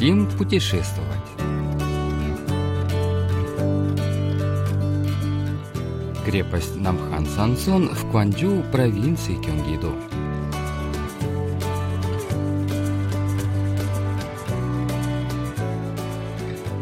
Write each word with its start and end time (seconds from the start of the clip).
Хотим 0.00 0.26
путешествовать. 0.30 1.20
Крепость 6.24 6.74
Намхан-Сансон 6.76 7.90
в 7.90 8.10
Кванджу, 8.10 8.64
провинции 8.72 9.34
Кёнгидо. 9.34 9.92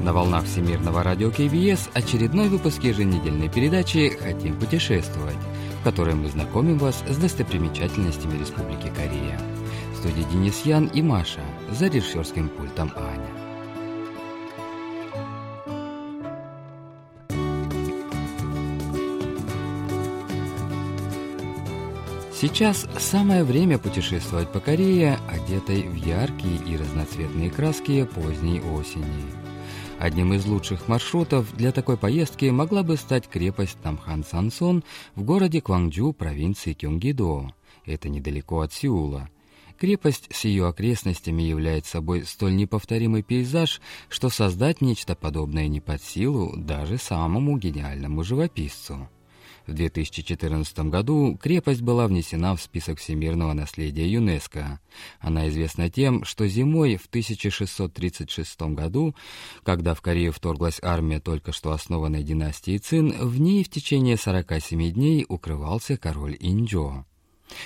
На 0.05 0.13
волнах 0.13 0.45
Всемирного 0.45 1.03
радио 1.03 1.33
КБС 1.33 1.89
очередной 1.95 2.49
выпуск 2.49 2.85
еженедельной 2.85 3.49
передачи 3.49 4.17
«Хотим 4.23 4.55
путешествовать», 4.61 5.35
в 5.81 5.83
которой 5.83 6.15
мы 6.15 6.29
знакомим 6.29 6.79
вас 6.79 7.03
с 7.09 7.17
достопримечательностями 7.17 8.39
Республики 8.39 8.93
Корея. 8.95 9.41
В 9.99 10.01
студии 10.01 10.23
Денис 10.31 10.61
Ян 10.65 10.87
и 10.87 11.03
Маша, 11.03 11.43
за 11.73 11.89
режиссерским 11.89 12.49
пультом 12.51 12.93
Аня. 12.95 13.27
Сейчас 22.33 22.87
самое 22.97 23.43
время 23.43 23.81
путешествовать 23.81 24.53
по 24.53 24.61
Корее, 24.61 25.19
одетой 25.29 25.83
в 25.83 25.97
яркие 25.97 26.59
и 26.65 26.77
разноцветные 26.77 27.51
краски 27.51 28.05
поздней 28.05 28.61
осени. 28.61 29.05
Одним 29.99 30.33
из 30.33 30.47
лучших 30.47 30.87
маршрутов 30.87 31.53
для 31.57 31.73
такой 31.73 31.97
поездки 31.97 32.45
могла 32.45 32.85
бы 32.85 32.97
стать 32.97 33.27
крепость 33.27 33.79
Тамхан-Сансон 33.83 34.85
в 35.17 35.25
городе 35.25 35.61
Кванджу 35.61 36.13
провинции 36.13 36.73
Кёнгидо. 36.73 37.53
Это 37.85 38.09
недалеко 38.09 38.61
от 38.61 38.73
Сеула. 38.73 39.29
Крепость 39.79 40.29
с 40.33 40.45
ее 40.45 40.67
окрестностями 40.67 41.43
является 41.43 41.93
собой 41.93 42.25
столь 42.25 42.57
неповторимый 42.57 43.23
пейзаж, 43.23 43.81
что 44.09 44.29
создать 44.29 44.81
нечто 44.81 45.15
подобное 45.15 45.69
не 45.69 45.81
под 45.81 46.03
силу 46.03 46.53
даже 46.57 46.99
самому 46.99 47.57
гениальному 47.59 48.25
живописцу. 48.25 49.09
В 49.69 49.75
2014 49.75 50.79
году 50.91 51.39
крепость 51.41 51.83
была 51.83 52.09
внесена 52.09 52.57
в 52.57 52.61
список 52.63 52.99
всемирного 52.99 53.53
наследия 53.53 54.11
ЮНЕСКО. 54.11 54.81
Она 55.21 55.49
известна 55.49 55.91
тем, 55.91 56.25
что 56.25 56.49
зимой 56.49 56.97
в 56.97 57.07
1636 57.07 58.61
году, 58.73 59.15
когда 59.63 59.95
в 59.95 60.01
Корею 60.01 60.33
вторглась 60.33 60.81
армия 60.83 61.21
только 61.21 61.53
что 61.53 61.71
основанной 61.71 62.25
династии 62.25 62.79
Цин, 62.79 63.13
в 63.21 63.39
ней 63.39 63.63
в 63.63 63.69
течение 63.69 64.17
47 64.17 64.91
дней 64.91 65.27
укрывался 65.29 65.99
король 65.99 66.37
Инджо. 66.41 67.05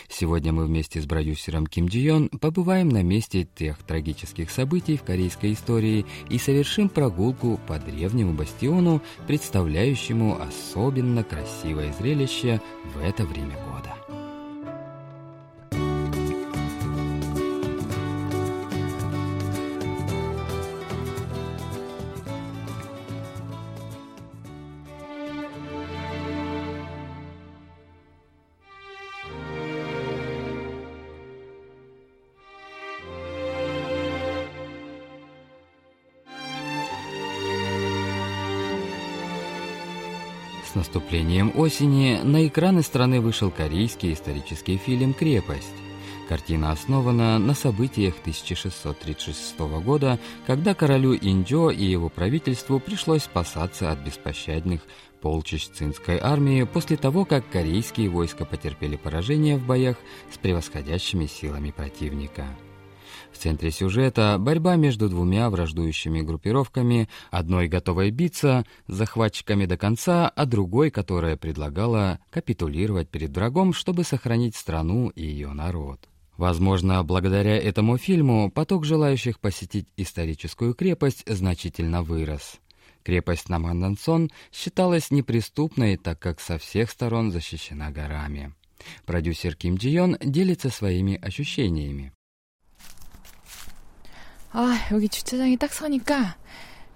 Сегодня 0.09 0.53
мы 0.53 0.67
вместе 0.67 1.01
с 1.01 1.07
продюсером 1.07 1.67
Ким 1.67 1.87
Джи 1.87 2.01
Йон 2.01 2.29
побываем 2.29 2.89
на 2.89 3.03
месте 3.03 3.47
тех 3.55 3.79
трагических 3.79 4.51
событий 4.51 4.97
в 4.97 5.03
корейской 5.03 5.53
истории 5.53 6.07
и 6.29 6.39
совершим 6.39 6.89
прогулку 6.89 7.61
по 7.67 7.79
древнему 7.79 8.33
бастиону, 8.33 9.03
представляющему 9.27 10.41
особенно 10.41 11.25
красивое 11.25 11.93
зрелище 11.93 12.61
в 12.95 12.99
это 13.03 13.25
время 13.25 13.57
года. 13.65 14.02
С 40.73 40.75
наступлением 40.75 41.53
осени 41.55 42.21
на 42.23 42.47
экраны 42.47 42.81
страны 42.81 43.21
вышел 43.21 43.51
корейский 43.51 44.15
исторический 44.15 44.79
фильм 44.79 45.13
«Крепость». 45.13 45.69
Картина 46.31 46.73
основана 46.73 47.39
на 47.39 47.53
событиях 47.53 48.15
1636 48.23 49.59
года, 49.85 50.19
когда 50.47 50.73
королю 50.73 51.15
Инджо 51.15 51.69
и 51.69 51.85
его 51.85 52.09
правительству 52.09 52.81
пришлось 52.81 53.25
спасаться 53.25 53.93
от 53.93 53.99
беспощадных 53.99 54.81
полчищ 55.21 55.69
цинской 55.69 56.19
армии 56.19 56.63
после 56.63 56.97
того, 56.97 57.27
как 57.27 57.51
корейские 57.51 58.09
войска 58.09 58.47
потерпели 58.47 58.97
поражение 58.97 59.59
в 59.59 59.67
боях 59.67 59.99
с 60.33 60.39
превосходящими 60.39 61.27
силами 61.27 61.71
противника. 61.71 62.47
В 63.33 63.39
центре 63.39 63.70
сюжета 63.70 64.37
борьба 64.39 64.77
между 64.77 65.09
двумя 65.09 65.51
враждующими 65.51 66.20
группировками, 66.20 67.09
одной 67.31 67.67
готовой 67.67 68.11
биться 68.11 68.65
захватчиками 68.87 69.67
до 69.67 69.77
конца, 69.77 70.29
а 70.29 70.47
другой, 70.47 70.91
которая 70.91 71.37
предлагала 71.37 72.21
капитулировать 72.31 73.09
перед 73.09 73.35
врагом, 73.35 73.73
чтобы 73.73 74.05
сохранить 74.05 74.55
страну 74.55 75.09
и 75.09 75.23
ее 75.23 75.53
народ. 75.53 76.09
Возможно, 76.37 77.03
благодаря 77.03 77.57
этому 77.57 77.98
фильму 77.98 78.51
поток 78.51 78.85
желающих 78.85 79.41
посетить 79.41 79.89
историческую 79.97 80.75
крепость 80.75 81.25
значительно 81.27 82.03
вырос. 82.03 82.61
Крепость 83.03 83.48
Намандансон 83.48 84.31
считалась 84.53 85.11
неприступной, 85.11 85.97
так 85.97 86.19
как 86.19 86.41
со 86.41 86.59
всех 86.59 86.91
сторон 86.91 87.33
защищена 87.33 87.91
горами. 87.91 88.55
Продюсер 89.05 89.57
Ким 89.57 89.77
Джи 89.77 89.91
Йон 89.91 90.17
делится 90.21 90.71
своими 90.71 91.17
ощущениями. 91.21 92.13
아, 94.52 94.88
여기 94.92 95.10
주차장이 95.10 95.58
딱 95.58 95.73
서니까 95.73 96.38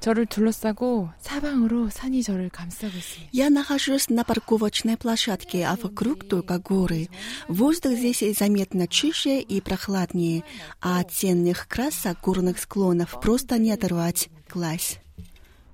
저를 0.02 0.26
둘러싸고 0.26 1.10
사방으로 1.20 1.90
산이 1.92 2.24
저를 2.24 2.50
감싸고 2.50 2.98
있습니다. 2.98 3.30
Я 3.34 3.50
нахожусь 3.50 4.10
на 4.10 4.24
парковочной 4.24 4.98
площадке, 4.98 5.64
а 5.64 5.76
вокруг 5.76 6.28
только 6.28 6.58
горы. 6.58 7.08
Воздух 7.48 7.94
здесь 7.94 8.24
заметно 8.36 8.88
чище 8.88 9.40
и 9.42 9.62
прохладнее, 9.62 10.44
а 10.82 11.00
от 11.00 11.12
ценных 11.12 11.68
красок 11.68 12.20
горных 12.22 12.58
склонов 12.58 13.20
просто 13.22 13.60
не 13.60 13.72
оторвать 13.72 14.30
глаз. 14.50 14.98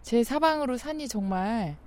제 0.03 0.24
사방으로 0.25 0.78
산이 0.78 1.08
정말 1.08 1.78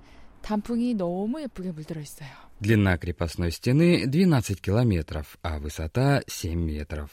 단풍이 0.41 0.95
너무 0.95 1.41
예쁘게 1.41 1.71
물들어 1.71 2.01
있어요. 2.01 2.29
Длина 2.59 2.97
крепостной 2.97 3.51
стены 3.51 4.07
12 4.07 4.61
километров, 4.61 5.37
а 5.43 5.59
высота 5.59 6.21
7 6.27 6.59
метров. 6.59 7.09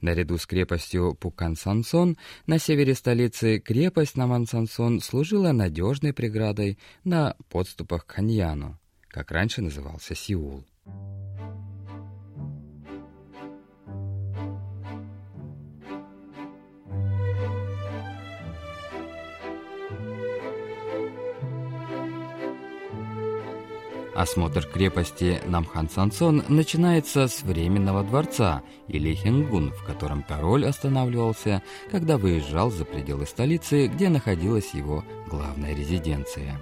Наряду 0.00 0.38
с 0.38 0.46
крепостью 0.46 1.14
Пукан-Сансон 1.14 2.16
на 2.46 2.58
севере 2.58 2.94
столицы 2.94 3.58
крепость 3.58 4.16
Наман-Сансон 4.16 5.00
служила 5.00 5.52
надежной 5.52 6.14
преградой 6.14 6.78
на 7.04 7.36
подступах 7.50 8.06
к 8.06 8.12
Ханьяну, 8.12 8.78
как 9.08 9.30
раньше 9.30 9.60
назывался 9.60 10.14
Сеул. 10.14 10.64
Осмотр 24.14 24.66
крепости 24.66 25.40
Намхан-Сансон 25.46 26.44
начинается 26.48 27.28
с 27.28 27.42
временного 27.42 28.02
дворца 28.02 28.62
или 28.88 29.14
Хенгун, 29.14 29.70
в 29.72 29.84
котором 29.84 30.22
король 30.22 30.66
останавливался, 30.66 31.62
когда 31.90 32.18
выезжал 32.18 32.70
за 32.70 32.84
пределы 32.84 33.26
столицы, 33.26 33.86
где 33.86 34.08
находилась 34.08 34.74
его 34.74 35.04
главная 35.28 35.74
резиденция. 35.74 36.60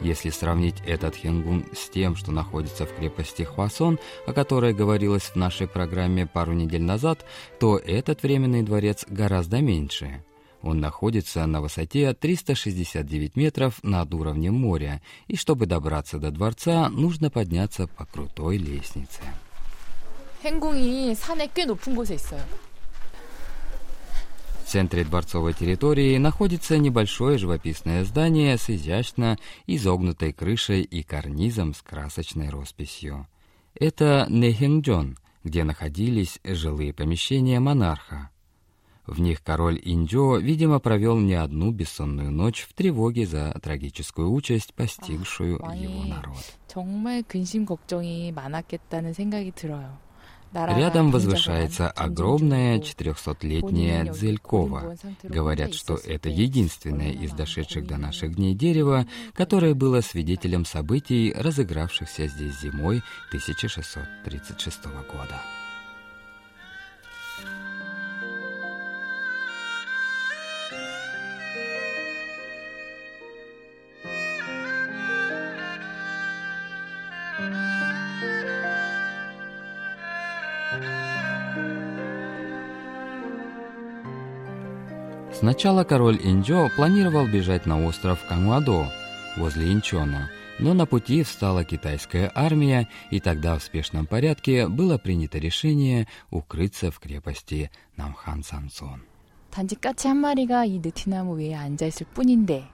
Если 0.00 0.30
сравнить 0.30 0.76
этот 0.86 1.16
Хенгун 1.16 1.64
с 1.74 1.88
тем, 1.88 2.14
что 2.14 2.32
находится 2.32 2.86
в 2.86 2.94
крепости 2.94 3.42
Хвасон, 3.42 3.98
о 4.26 4.32
которой 4.32 4.72
говорилось 4.72 5.24
в 5.24 5.36
нашей 5.36 5.66
программе 5.66 6.26
пару 6.26 6.52
недель 6.52 6.82
назад, 6.82 7.26
то 7.58 7.78
этот 7.78 8.22
временный 8.22 8.62
дворец 8.62 9.04
гораздо 9.08 9.60
меньше– 9.60 10.24
он 10.61 10.79
находится 10.79 11.45
на 11.45 11.61
высоте 11.61 12.13
369 12.13 13.35
метров 13.35 13.83
над 13.83 14.13
уровнем 14.13 14.55
моря, 14.55 15.01
и 15.27 15.35
чтобы 15.35 15.67
добраться 15.67 16.17
до 16.17 16.31
дворца, 16.31 16.89
нужно 16.89 17.29
подняться 17.29 17.87
по 17.87 18.05
крутой 18.05 18.57
лестнице. 18.57 19.21
행궁이 20.45 21.15
산에 21.15 21.49
꽤 21.55 21.65
높은 21.65 21.95
곳에 21.95 22.15
있어요. 22.15 22.43
В 24.63 24.67
центре 24.67 25.03
дворцовой 25.03 25.53
территории 25.53 26.17
находится 26.17 26.77
небольшое 26.77 27.37
живописное 27.37 28.03
здание 28.03 28.57
с 28.57 28.69
изящно 28.69 29.37
изогнутой 29.67 30.33
крышей 30.33 30.81
и 30.81 31.03
карнизом 31.03 31.73
с 31.73 31.81
красочной 31.81 32.49
росписью. 32.49 33.27
Это 33.73 34.25
Нехенджон, 34.29 35.17
где 35.43 35.63
находились 35.63 36.39
жилые 36.43 36.93
помещения 36.93 37.59
монарха. 37.59 38.29
В 39.09 39.19
них 39.19 39.43
король 39.43 39.79
Инджо, 39.83 40.37
видимо, 40.37 40.79
провел 40.79 41.19
не 41.19 41.35
одну 41.35 41.71
бессонную 41.71 42.31
ночь 42.31 42.65
в 42.67 42.73
тревоге 42.73 43.27
за 43.27 43.51
трагическую 43.61 44.31
участь, 44.31 44.73
постигшую 44.73 45.63
아, 45.63 45.75
его 45.75 46.01
많이 46.01 46.09
народ. 46.09 46.37
정말 46.67 47.23
근심 47.23 47.65
걱정이 47.65 48.31
많았겠다는 48.31 49.13
생각이 49.13 49.51
들어요. 49.51 49.99
Рядом 50.53 51.11
возвышается 51.11 51.89
огромная 51.89 52.79
400-летняя 52.79 54.05
Дзелькова. 54.05 54.95
Говорят, 55.23 55.73
что 55.73 55.95
это 55.95 56.29
единственное 56.29 57.11
из 57.11 57.31
дошедших 57.31 57.85
до 57.85 57.97
наших 57.97 58.35
дней 58.35 58.55
дерево, 58.55 59.05
которое 59.33 59.73
было 59.73 59.99
свидетелем 59.99 60.63
событий, 60.63 61.33
разыгравшихся 61.35 62.27
здесь 62.27 62.61
зимой 62.61 63.03
1636 63.31 64.85
года. 64.85 65.41
Сначала 85.33 85.83
король 85.83 86.19
Инджо 86.23 86.69
планировал 86.75 87.27
бежать 87.27 87.65
на 87.65 87.85
остров 87.85 88.19
Кануадо 88.27 88.89
возле 89.37 89.71
Инчона, 89.71 90.29
но 90.59 90.73
на 90.73 90.85
пути 90.85 91.23
встала 91.23 91.63
китайская 91.65 92.31
армия, 92.33 92.87
и 93.11 93.19
тогда 93.19 93.57
в 93.57 93.63
спешном 93.63 94.05
порядке 94.05 94.67
было 94.67 94.97
принято 94.97 95.37
решение 95.37 96.07
укрыться 96.31 96.91
в 96.91 96.99
крепости 96.99 97.69
Намхан 97.97 98.43
Сансон. 98.43 99.01
단지 99.51 99.75
까치 99.75 100.09
한 100.09 100.17
마리가 100.17 100.65
이 100.65 100.79
느티나무 100.79 101.39
위에 101.39 101.55
앉아 101.55 101.85
있을 101.85 102.05
뿐인데 102.13 102.67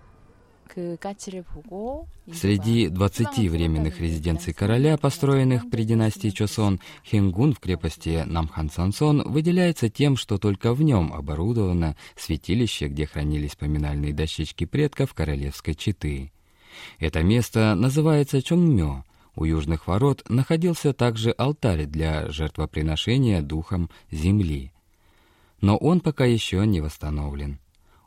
Среди 2.33 2.89
20 2.89 3.39
временных 3.51 4.01
резиденций 4.01 4.53
короля, 4.53 4.97
построенных 4.97 5.71
при 5.71 5.85
династии 5.85 6.31
Чосон, 6.31 6.81
Хингун 7.05 7.55
в 7.55 7.61
крепости 7.61 8.25
Намхан-Сансон 8.27 9.31
выделяется 9.31 9.89
тем, 9.89 10.17
что 10.17 10.39
только 10.39 10.75
в 10.75 10.83
нем 10.83 11.13
оборудовано 11.13 11.97
святилище, 12.17 12.89
где 12.89 13.07
хранились 13.07 13.57
поминальные 13.57 14.13
дощечки 14.13 14.65
предков 14.65 15.15
королевской 15.15 15.75
четы. 15.75 16.33
Это 16.99 17.23
место 17.23 17.75
называется 17.75 18.43
Чонгмё. 18.43 19.05
У 19.35 19.45
южных 19.45 19.87
ворот 19.87 20.25
находился 20.29 20.95
также 20.95 21.31
алтарь 21.31 21.85
для 21.85 22.31
жертвоприношения 22.31 23.43
духом 23.43 23.91
земли. 24.11 24.73
Но 25.61 25.77
он 25.77 26.01
пока 26.01 26.25
еще 26.25 26.67
не 26.67 26.81
восстановлен. 26.81 27.59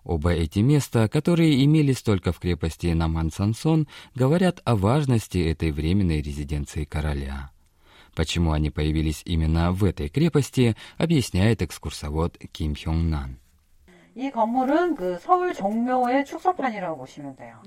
Оба 0.04 0.32
эти 0.32 0.58
места, 0.58 1.08
которые 1.08 1.64
имелись 1.64 2.02
только 2.02 2.32
в 2.32 2.38
крепости 2.38 2.88
Наман-Сансон, 2.88 3.88
говорят 4.14 4.60
о 4.64 4.76
важности 4.76 5.38
этой 5.38 5.70
временной 5.70 6.20
резиденции 6.20 6.84
короля. 6.84 7.50
Почему 8.14 8.52
они 8.52 8.70
появились 8.70 9.22
именно 9.24 9.72
в 9.72 9.82
этой 9.82 10.08
крепости, 10.08 10.76
объясняет 10.98 11.62
экскурсовод 11.62 12.38
Ким 12.52 12.74
Хёng 12.74 13.08
Нан. 13.08 13.38
이 14.16 14.30
건물은 14.30 14.94
그 14.94 15.18
서울 15.18 15.52
종묘의 15.52 16.24
축소판이라고 16.24 16.98
보시면 16.98 17.34
돼요. 17.34 17.60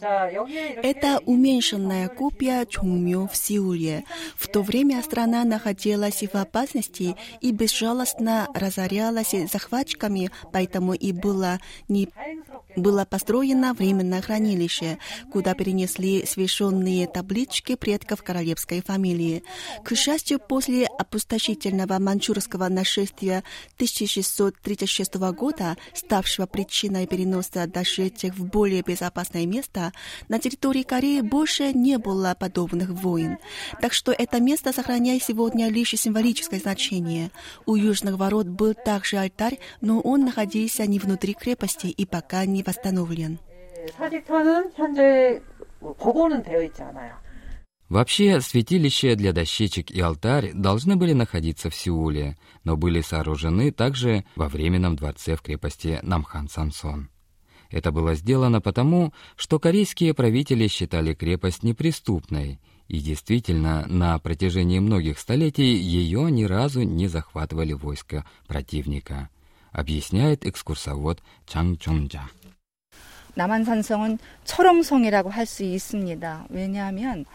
Это 0.00 1.20
уменьшенная 1.26 2.08
копия 2.08 2.64
Чунгмё 2.66 3.26
в 3.26 3.36
Сеуле. 3.36 4.04
В 4.36 4.48
то 4.48 4.62
время 4.62 5.02
страна 5.02 5.44
находилась 5.44 6.22
в 6.22 6.34
опасности 6.34 7.16
и 7.40 7.52
безжалостно 7.52 8.48
разорялась 8.54 9.34
захватчиками, 9.50 10.30
поэтому 10.52 10.94
и 10.94 11.12
было, 11.12 11.58
не... 11.88 12.08
было 12.76 13.04
построено 13.04 13.74
временное 13.74 14.20
хранилище, 14.20 14.98
куда 15.32 15.54
перенесли 15.54 16.24
священные 16.26 17.06
таблички 17.06 17.74
предков 17.74 18.22
королевской 18.22 18.82
фамилии. 18.82 19.42
К 19.84 19.94
счастью, 19.94 20.38
после 20.38 20.86
опустошительного 20.86 21.98
манчжурского 21.98 22.68
нашествия 22.68 23.42
1636 23.76 25.14
года, 25.32 25.76
ставшего 25.94 26.46
причиной 26.46 27.06
переноса 27.06 27.66
дошедших 27.66 28.34
в 28.36 28.46
более 28.46 28.82
безопасное 28.82 29.46
место, 29.46 29.92
на 30.28 30.38
территории 30.38 30.82
Кореи 30.82 31.20
больше 31.20 31.72
не 31.72 31.98
было 31.98 32.36
подобных 32.38 32.90
войн. 32.90 33.38
Так 33.80 33.92
что 33.92 34.12
это 34.12 34.40
место 34.40 34.72
сохраняет 34.72 35.22
сегодня 35.22 35.68
лишь 35.68 35.90
символическое 35.90 36.60
значение. 36.60 37.30
У 37.66 37.74
южных 37.74 38.16
ворот 38.16 38.46
был 38.46 38.74
также 38.74 39.18
алтарь, 39.18 39.58
но 39.80 40.00
он 40.00 40.24
находился 40.24 40.86
не 40.86 40.98
внутри 40.98 41.34
крепости 41.34 41.86
и 41.86 42.06
пока 42.06 42.44
не 42.44 42.59
восстановлен. 42.62 43.38
Вообще, 47.88 48.40
святилище 48.40 49.16
для 49.16 49.32
дощечек 49.32 49.90
и 49.90 50.00
алтарь 50.00 50.52
должны 50.54 50.94
были 50.94 51.12
находиться 51.12 51.70
в 51.70 51.74
Сеуле, 51.74 52.36
но 52.62 52.76
были 52.76 53.00
сооружены 53.00 53.72
также 53.72 54.24
во 54.36 54.48
временном 54.48 54.94
дворце 54.94 55.34
в 55.34 55.42
крепости 55.42 55.98
Намхан-Сансон. 56.02 57.08
Это 57.68 57.90
было 57.90 58.14
сделано 58.14 58.60
потому, 58.60 59.12
что 59.36 59.58
корейские 59.58 60.14
правители 60.14 60.68
считали 60.68 61.14
крепость 61.14 61.64
неприступной, 61.64 62.60
и 62.86 62.98
действительно, 62.98 63.86
на 63.88 64.18
протяжении 64.18 64.78
многих 64.78 65.18
столетий 65.18 65.74
ее 65.74 66.30
ни 66.30 66.44
разу 66.44 66.82
не 66.82 67.08
захватывали 67.08 67.72
войска 67.72 68.24
противника, 68.46 69.30
объясняет 69.71 70.45
экскурсовод 70.45 71.21
Чан 71.45 71.77
Чонджа. 71.77 72.27
남한산성은 73.35 74.17
철옹성이라고 74.45 75.29
할 75.29 75.45
수 75.45 75.63
있습니다. 75.63 76.45
왜냐하면 76.49 77.25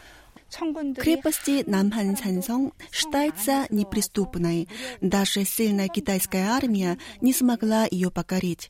Крепости 0.98 1.63
Намхан-Сансong 1.68 2.72
считается 2.92 3.66
неприступной. 3.69 4.69
Даже 5.02 5.44
сильная 5.44 5.90
китайская 5.90 6.50
армия 6.50 6.98
не 7.22 7.34
смогла 7.34 7.86
ее 7.90 8.10
покорить. 8.10 8.69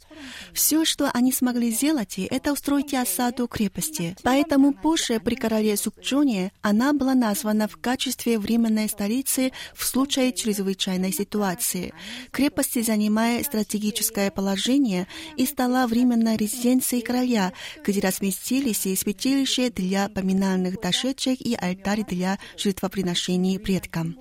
Все, 0.54 0.84
что 0.86 1.12
они 1.14 1.32
смогли 1.32 1.72
сделать, 1.72 2.18
это 2.18 2.54
устроить 2.54 2.94
осаду 2.94 3.48
крепости. 3.48 4.16
Поэтому 4.24 4.74
позже 4.74 5.20
при 5.20 5.36
короле 5.36 5.78
Сукчоне 5.78 6.52
она 6.62 6.94
была 6.94 7.14
названа 7.14 7.68
в 7.68 7.78
качестве 7.78 8.40
временной 8.40 8.90
столицы 8.90 9.52
в 9.76 9.86
случае 9.86 10.34
чрезвычайной 10.34 11.12
ситуации. 11.12 11.94
Крепость 12.32 12.84
занимает 12.84 13.46
стратегическое 13.46 14.32
положение 14.32 15.08
и 15.38 15.46
стала 15.46 15.86
временной 15.88 16.38
резиденцией 16.38 17.02
короля, 17.02 17.54
где 17.86 18.00
разместились 18.00 18.82
святилища 18.82 19.70
для 19.72 20.10
поминальных 20.10 20.82
дошедших 20.82 21.42
и 21.42 21.56
алтарь 21.76 22.06
для 22.08 22.40
жертвоприношений 22.58 23.60
предкам. 23.60 24.16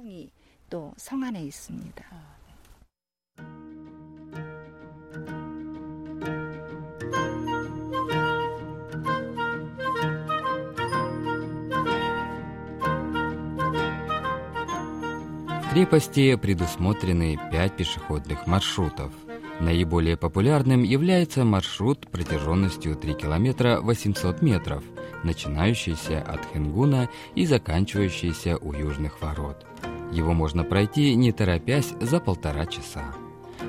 В 15.63 15.77
крепости 15.77 16.37
предусмотрены 16.37 17.39
пять 17.51 17.77
пешеходных 17.77 18.47
маршрутов. 18.47 19.13
Наиболее 19.61 20.17
популярным 20.17 20.83
является 20.83 21.45
маршрут 21.45 22.09
протяженностью 22.11 22.97
3 22.97 23.15
километра 23.15 23.81
800 23.81 24.43
метров– 24.43 24.83
начинающийся 25.25 26.21
от 26.21 26.45
Хенгуна 26.53 27.09
и 27.35 27.47
заканчивающийся 27.47 28.57
у 28.59 28.73
южных 28.73 29.21
ворот. 29.21 29.67
Его 30.13 30.33
можно 30.33 30.65
пройти, 30.65 31.15
не 31.15 31.33
торопясь, 31.33 31.93
за 32.01 32.21
полтора 32.21 32.67
часа. 32.67 33.15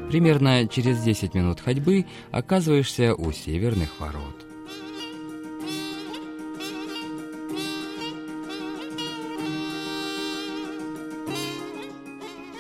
Примерно 0.09 0.67
через 0.67 1.01
10 1.01 1.33
минут 1.33 1.59
ходьбы 1.59 2.05
оказываешься 2.31 3.15
у 3.15 3.31
северных 3.31 3.99
ворот. 3.99 4.45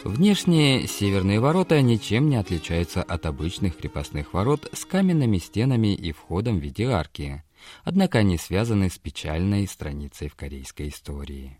Внешне 0.03 0.87
северные 0.87 1.39
ворота 1.39 1.81
ничем 1.81 2.29
не 2.29 2.35
отличаются 2.35 3.01
от 3.01 3.25
обычных 3.25 3.75
крепостных 3.75 4.33
ворот 4.33 4.69
с 4.71 4.85
каменными 4.85 5.39
стенами 5.39 5.95
и 5.95 6.11
входом 6.11 6.59
в 6.59 6.61
виде 6.61 6.85
арки 6.85 7.44
Однако 7.84 8.18
они 8.18 8.38
связаны 8.38 8.90
с 8.90 8.98
печальной 8.98 9.66
страницей 9.66 10.28
в 10.28 10.36
корейской 10.36 10.88
истории. 10.88 11.56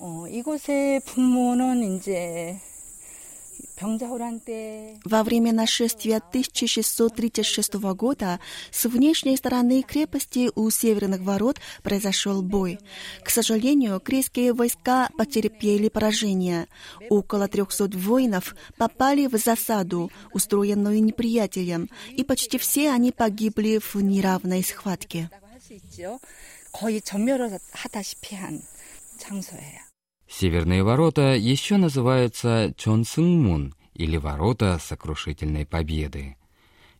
이곳의 0.00 1.00
풍모는 1.00 1.96
이제 1.96 2.58
во 5.04 5.22
время 5.24 5.52
нашествия 5.52 6.18
1636 6.18 7.74
года 7.94 8.38
с 8.70 8.84
внешней 8.84 9.36
стороны 9.36 9.82
крепости 9.82 10.50
у 10.54 10.70
северных 10.70 11.20
ворот 11.22 11.58
произошел 11.82 12.42
бой. 12.42 12.78
К 13.24 13.30
сожалению, 13.30 13.98
крейские 14.00 14.52
войска 14.52 15.10
потерпели 15.18 15.88
поражение. 15.88 16.68
Около 17.10 17.48
300 17.48 17.98
воинов 17.98 18.54
попали 18.76 19.26
в 19.26 19.36
засаду, 19.36 20.10
устроенную 20.32 21.02
неприятелем, 21.02 21.90
и 22.10 22.22
почти 22.24 22.58
все 22.58 22.90
они 22.90 23.10
погибли 23.10 23.78
в 23.78 23.96
неравной 23.96 24.62
схватке. 24.62 25.28
거의 26.72 27.02
전멸을 27.02 27.58
하다시피 27.72 28.34
한 28.34 28.62
장소예요. 29.18 29.85
Северные 30.29 30.83
ворота 30.83 31.35
еще 31.35 31.77
называются 31.77 32.73
Чонсынгмун 32.77 33.73
или 33.93 34.17
ворота 34.17 34.77
сокрушительной 34.79 35.65
победы. 35.65 36.35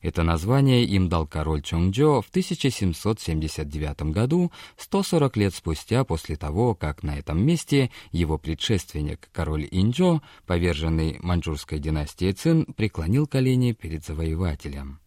Это 0.01 0.23
название 0.23 0.85
им 0.85 1.09
дал 1.09 1.27
король 1.27 1.61
Чонgjо 1.61 2.21
в 2.21 2.29
1779 2.29 4.01
году, 4.13 4.51
140 4.77 5.37
лет 5.37 5.55
спустя 5.55 6.03
после 6.03 6.35
того, 6.35 6.75
как 6.75 7.03
на 7.03 7.17
этом 7.17 7.43
месте 7.43 7.91
его 8.11 8.37
предшественник, 8.37 9.29
король 9.33 9.67
Инджо, 9.71 10.21
поверженный 10.45 11.17
маньчжурской 11.21 11.79
династией 11.79 12.33
Цин, 12.33 12.65
преклонил 12.65 13.27
колени 13.27 13.73
перед 13.73 14.05
завоевателем. 14.05 14.99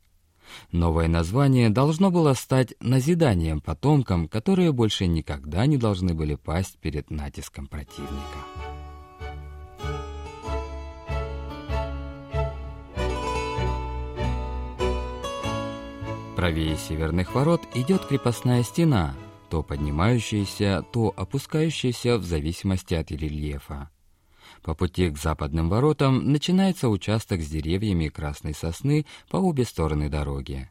Новое 0.72 1.08
название 1.08 1.70
должно 1.70 2.10
было 2.10 2.34
стать 2.34 2.74
назиданием 2.80 3.60
потомкам, 3.60 4.28
которые 4.28 4.72
больше 4.72 5.06
никогда 5.06 5.66
не 5.66 5.76
должны 5.76 6.14
были 6.14 6.34
пасть 6.34 6.78
перед 6.78 7.10
натиском 7.10 7.66
противника. 7.66 8.38
Правее 16.36 16.76
северных 16.76 17.34
ворот 17.34 17.60
идет 17.74 18.06
крепостная 18.06 18.62
стена, 18.62 19.14
то 19.50 19.62
поднимающаяся, 19.62 20.82
то 20.90 21.12
опускающаяся 21.14 22.16
в 22.16 22.24
зависимости 22.24 22.94
от 22.94 23.10
рельефа. 23.10 23.90
По 24.62 24.74
пути 24.74 25.08
к 25.08 25.18
западным 25.18 25.68
воротам 25.68 26.32
начинается 26.32 26.88
участок 26.88 27.40
с 27.40 27.48
деревьями 27.48 28.08
красной 28.08 28.54
сосны 28.54 29.06
по 29.30 29.38
обе 29.38 29.64
стороны 29.64 30.08
дороги. 30.08 30.70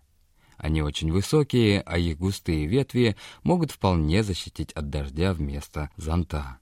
Они 0.57 0.81
очень 0.81 1.11
высокие, 1.11 1.81
а 1.81 1.97
их 1.97 2.17
густые 2.17 2.67
ветви 2.67 3.15
могут 3.43 3.71
вполне 3.71 4.23
защитить 4.23 4.73
от 4.73 4.89
дождя 4.89 5.33
вместо 5.33 5.89
зонта. 5.95 6.59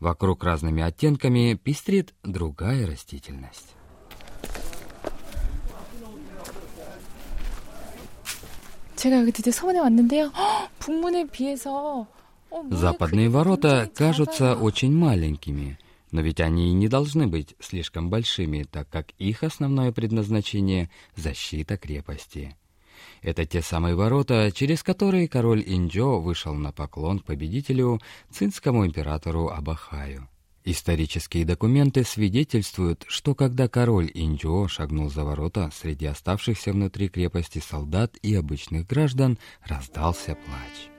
Вокруг 0.00 0.42
разными 0.42 0.82
оттенками 0.82 1.54
пестрит 1.54 2.14
другая 2.22 2.86
растительность. 2.86 3.74
Западные 12.70 13.28
ворота 13.28 13.90
кажутся 13.94 14.54
очень 14.54 14.94
маленькими 14.96 15.78
но 16.14 16.20
ведь 16.20 16.40
они 16.40 16.68
и 16.68 16.72
не 16.72 16.86
должны 16.86 17.26
быть 17.26 17.56
слишком 17.58 18.08
большими, 18.08 18.62
так 18.62 18.88
как 18.88 19.10
их 19.18 19.42
основное 19.42 19.90
предназначение— 19.90 20.88
защита 21.16 21.76
крепости. 21.76 22.54
Это 23.20 23.44
те 23.44 23.60
самые 23.60 23.96
ворота, 23.96 24.52
через 24.54 24.84
которые 24.84 25.26
король 25.26 25.64
Инджо 25.66 26.20
вышел 26.20 26.54
на 26.54 26.70
поклон 26.70 27.18
к 27.18 27.24
победителю, 27.24 28.00
цинскому 28.30 28.86
императору 28.86 29.48
Абахаю. 29.48 30.28
Исторические 30.62 31.44
документы 31.44 32.04
свидетельствуют, 32.04 33.04
что 33.08 33.34
когда 33.34 33.66
король 33.66 34.08
Инджо 34.14 34.68
шагнул 34.68 35.10
за 35.10 35.24
ворота, 35.24 35.72
среди 35.74 36.06
оставшихся 36.06 36.72
внутри 36.72 37.08
крепости 37.08 37.58
солдат 37.58 38.16
и 38.22 38.36
обычных 38.36 38.86
граждан 38.86 39.36
раздался 39.66 40.36
плач. 40.36 40.93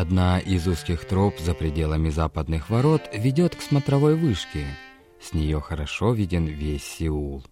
Одна 0.00 0.38
из 0.38 0.66
узких 0.66 1.04
троп 1.04 1.38
за 1.38 1.52
пределами 1.52 2.08
западных 2.08 2.70
ворот 2.70 3.02
ведет 3.12 3.54
к 3.54 3.60
смотровой 3.60 4.16
вышке. 4.16 4.64
С 5.20 5.34
нее 5.34 5.60
хорошо 5.60 6.14
виден 6.14 6.46
весь 6.46 6.84
Сеул. 6.84 7.44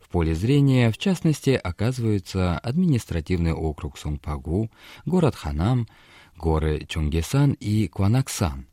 В 0.00 0.08
поле 0.08 0.34
зрения, 0.34 0.90
в 0.90 0.98
частности, 0.98 1.50
оказываются 1.50 2.58
административный 2.58 3.52
округ 3.52 3.96
Сунгпагу, 3.96 4.68
город 5.06 5.36
Ханам, 5.36 5.86
горы 6.36 6.84
Чонгесан 6.88 7.52
и 7.52 7.86
Кванаксан. 7.86 8.66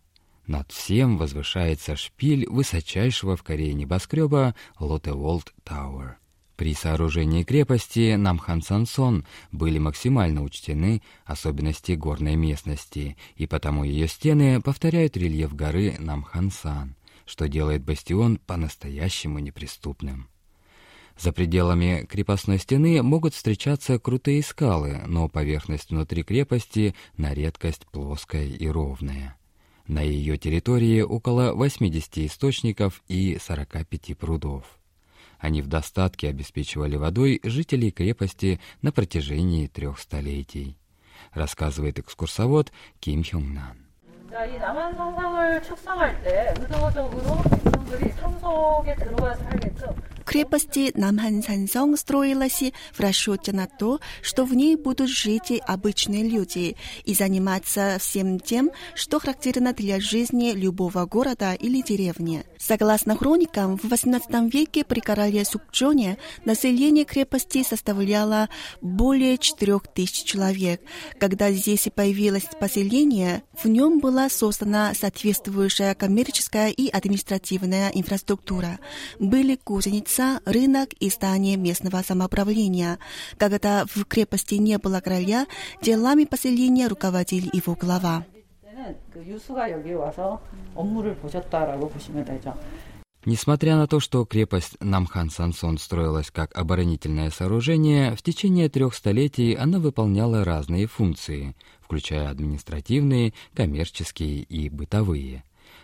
Над 0.47 0.71
всем 0.71 1.19
возвышается 1.19 1.95
шпиль 1.95 2.49
высочайшего 2.49 3.37
в 3.37 3.43
Корее 3.43 3.75
небоскреба 3.75 4.55
Лотеволд 4.79 5.53
Тауэр. 5.63 6.18
При 6.59 6.73
сооружении 6.73 7.43
крепости 7.43 8.15
Намхан-Сансон 8.17 9.25
были 9.53 9.79
максимально 9.79 10.43
учтены 10.43 11.01
особенности 11.23 11.93
горной 11.93 12.35
местности, 12.35 13.15
и 13.37 13.47
потому 13.47 13.85
ее 13.85 14.09
стены 14.09 14.59
повторяют 14.61 15.15
рельеф 15.15 15.55
горы 15.55 15.95
Намхан-Сан, 15.99 16.97
что 17.25 17.47
делает 17.47 17.85
бастион 17.85 18.39
по-настоящему 18.45 19.39
неприступным. 19.39 20.27
За 21.17 21.31
пределами 21.31 22.05
крепостной 22.09 22.57
стены 22.57 23.01
могут 23.03 23.35
встречаться 23.35 23.97
крутые 23.97 24.43
скалы, 24.43 25.01
но 25.07 25.29
поверхность 25.29 25.91
внутри 25.91 26.23
крепости 26.23 26.93
на 27.15 27.33
редкость 27.33 27.85
плоская 27.85 28.45
и 28.45 28.67
ровная. 28.67 29.37
На 29.87 30.01
ее 30.01 30.37
территории 30.37 30.99
около 30.99 31.53
80 31.53 32.17
источников 32.17 33.01
и 33.07 33.37
45 33.41 34.17
прудов. 34.17 34.78
Они 35.38 35.62
в 35.62 35.66
достатке 35.66 36.28
обеспечивали 36.28 36.96
водой 36.96 37.40
жителей 37.42 37.90
крепости 37.90 38.60
на 38.82 38.92
протяжении 38.92 39.66
трех 39.66 39.98
столетий, 39.98 40.76
рассказывает 41.32 41.98
экскурсовод 41.98 42.72
Ким 43.00 43.22
Хёнгнан. 43.22 43.84
자, 44.34 44.44
이 44.46 44.58
남한산상을 44.58 45.62
축상할 45.62 46.20
때 46.24 46.52
의도적으로 46.58 47.40
백성들이 47.42 48.10
산속에 48.14 48.96
들어와 48.96 49.32
살게끔 49.36 49.94
крепости 50.24 50.90
Намхан-Сансong 50.96 51.96
строилась 51.96 52.72
в 52.92 52.98
расчете 52.98 53.52
на 53.52 53.66
то, 53.66 54.00
что 54.22 54.44
в 54.44 54.54
ней 54.54 54.74
будут 54.74 55.08
жить 55.08 55.52
обычные 55.64 56.24
люди 56.24 56.76
и 57.04 57.14
заниматься 57.14 57.98
всем 58.00 58.40
тем, 58.40 58.70
что 58.94 59.20
характерно 59.20 59.72
для 59.72 60.00
жизни 60.00 60.52
любого 60.52 61.04
города 61.06 61.52
или 61.52 61.82
деревни. 61.82 62.42
Согласно 62.59 63.15
хроникам, 63.15 63.77
в 63.77 63.85
XVIII 63.85 64.51
веке 64.51 64.83
при 64.83 64.99
короле 64.99 65.45
Сукчоне 65.45 66.19
население 66.45 67.05
крепости 67.05 67.63
составляло 67.63 68.49
более 68.81 69.39
4000 69.39 70.25
человек. 70.25 70.81
Когда 71.19 71.51
здесь 71.51 71.87
появилось 71.95 72.45
поселение, 72.59 73.41
в 73.63 73.67
нем 73.67 73.99
была 73.99 74.29
создана 74.29 74.93
соответствующая 74.93 75.95
коммерческая 75.95 76.69
и 76.69 76.87
административная 76.87 77.89
инфраструктура. 77.89 78.79
Были 79.17 79.55
кузницы, 79.55 80.19
дворца, 80.19 80.41
рынок 80.45 80.89
и 80.99 81.09
здание 81.09 81.57
местного 81.57 82.01
самоуправления. 82.01 82.99
Когда 83.37 83.85
в 83.85 84.05
крепости 84.05 84.55
не 84.55 84.77
было 84.77 84.99
короля, 85.01 85.47
делами 85.81 86.25
поселения 86.25 86.87
руководил 86.87 87.49
его 87.53 87.75
глава. 87.75 88.25
Несмотря 93.25 93.75
на 93.75 93.85
то, 93.85 93.99
что 93.99 94.25
крепость 94.25 94.77
Намхан-Сансон 94.79 95.77
строилась 95.77 96.31
как 96.31 96.57
оборонительное 96.57 97.29
сооружение, 97.31 98.15
в 98.15 98.21
течение 98.21 98.69
трех 98.69 98.95
столетий 98.95 99.53
она 99.55 99.79
выполняла 99.79 100.45
разные 100.45 100.87
функции, 100.87 101.55
включая 101.81 102.29
административные, 102.29 103.33
коммерческие 103.53 104.43
и 104.43 104.69
бытовые 104.69 105.43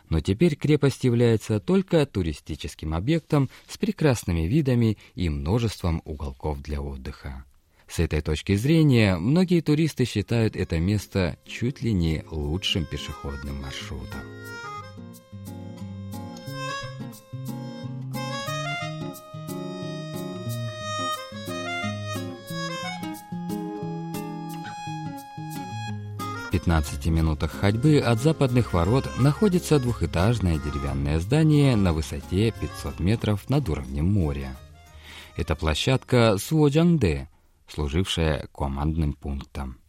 но 0.10 0.20
теперь 0.20 0.56
крепость 0.56 1.04
является 1.04 1.60
только 1.60 2.06
туристическим 2.06 2.94
объектом 2.94 3.50
с 3.68 3.78
прекрасными 3.78 4.42
видами 4.42 4.98
и 5.16 5.30
множеством 5.30 6.02
уголков 6.06 6.62
для 6.62 6.82
отдыха. 6.82 7.46
С 7.88 8.00
этой 8.00 8.22
точки 8.22 8.56
зрения, 8.56 9.18
многие 9.18 9.62
туристы 9.62 10.06
считают 10.06 10.56
это 10.56 10.80
место 10.80 11.38
чуть 11.46 11.82
ли 11.82 11.94
не 11.94 12.24
лучшим 12.30 12.86
пешеходным 12.86 13.62
маршрутом. 13.62 14.22
15 26.56 27.06
минутах 27.08 27.52
ходьбы 27.52 28.00
от 28.00 28.22
западных 28.22 28.72
ворот 28.72 29.10
находится 29.20 29.78
двухэтажное 29.78 30.58
деревянное 30.58 31.20
здание 31.20 31.76
на 31.76 31.92
высоте 31.92 32.52
500 32.52 33.02
метров 33.02 33.50
над 33.50 33.68
уровнем 33.68 34.06
моря. 34.06 34.56
Это 35.36 35.56
площадка 35.56 36.38
Суоджангде, 36.38 37.28
служившая 37.68 38.48
командным 38.54 39.14
пунктом. 39.14 39.80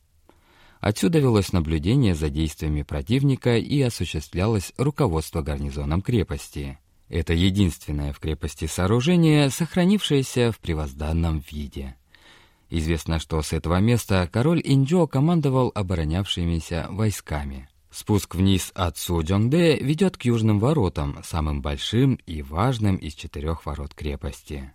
Отсюда 0.80 1.18
велось 1.18 1.52
наблюдение 1.52 2.14
за 2.14 2.28
действиями 2.28 2.82
противника 2.82 3.56
и 3.56 3.80
осуществлялось 3.80 4.72
руководство 4.76 5.42
гарнизоном 5.42 6.02
крепости. 6.02 6.78
Это 7.08 7.32
единственное 7.32 8.12
в 8.12 8.20
крепости 8.20 8.66
сооружение, 8.66 9.50
сохранившееся 9.50 10.52
в 10.52 10.58
превозданном 10.58 11.42
виде. 11.50 11.96
Известно, 12.68 13.18
что 13.18 13.40
с 13.42 13.52
этого 13.52 13.78
места 13.80 14.28
король 14.32 14.60
Инджо 14.64 15.06
командовал 15.06 15.70
оборонявшимися 15.74 16.88
войсками. 16.90 17.68
Спуск 17.90 18.34
вниз 18.34 18.72
от 18.74 18.98
Суджонгде 18.98 19.76
ведет 19.78 20.16
к 20.16 20.24
южным 20.24 20.58
воротам, 20.58 21.18
самым 21.24 21.62
большим 21.62 22.18
и 22.26 22.42
важным 22.42 22.96
из 22.96 23.14
четырех 23.14 23.64
ворот 23.64 23.94
крепости. 23.94 24.72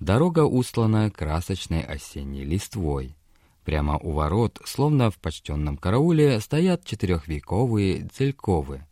Дорога 0.00 0.44
устлана 0.44 1.10
красочной 1.10 1.82
осенней 1.82 2.44
листвой. 2.44 3.16
Прямо 3.64 3.98
у 3.98 4.12
ворот, 4.12 4.60
словно 4.64 5.10
в 5.10 5.18
почтенном 5.18 5.76
карауле, 5.76 6.40
стоят 6.40 6.84
четырехвековые 6.84 8.08
цельковы. 8.14 8.86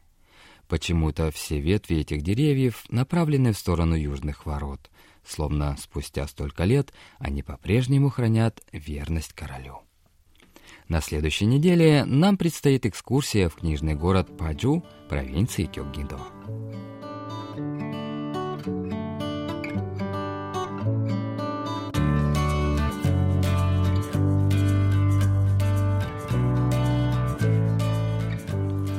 Почему-то 0.68 1.30
все 1.30 1.60
ветви 1.60 1.98
этих 1.98 2.22
деревьев 2.22 2.84
направлены 2.88 3.52
в 3.52 3.58
сторону 3.58 3.94
южных 3.94 4.46
ворот, 4.46 4.90
словно 5.24 5.76
спустя 5.78 6.26
столько 6.26 6.64
лет 6.64 6.92
они 7.18 7.42
по-прежнему 7.42 8.10
хранят 8.10 8.60
верность 8.72 9.32
королю. 9.32 9.82
На 10.88 11.00
следующей 11.00 11.46
неделе 11.46 12.04
нам 12.04 12.36
предстоит 12.36 12.84
экскурсия 12.84 13.48
в 13.48 13.54
книжный 13.54 13.94
город 13.94 14.36
Паджу 14.36 14.84
провинции 15.08 15.64
Кёггидо. 15.64 16.18